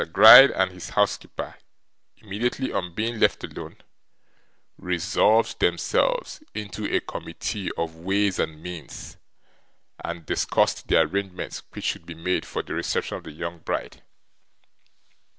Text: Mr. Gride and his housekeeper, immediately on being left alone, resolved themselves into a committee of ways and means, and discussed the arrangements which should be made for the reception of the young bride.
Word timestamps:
Mr. 0.03 0.11
Gride 0.11 0.49
and 0.49 0.71
his 0.71 0.89
housekeeper, 0.89 1.53
immediately 2.17 2.73
on 2.73 2.95
being 2.95 3.19
left 3.19 3.43
alone, 3.43 3.75
resolved 4.75 5.59
themselves 5.59 6.43
into 6.55 6.91
a 6.91 7.01
committee 7.01 7.69
of 7.77 7.97
ways 7.97 8.39
and 8.39 8.63
means, 8.63 9.17
and 10.03 10.25
discussed 10.25 10.87
the 10.87 10.99
arrangements 11.01 11.61
which 11.73 11.85
should 11.85 12.07
be 12.07 12.15
made 12.15 12.47
for 12.47 12.63
the 12.63 12.73
reception 12.73 13.15
of 13.17 13.25
the 13.25 13.31
young 13.31 13.59
bride. 13.59 14.01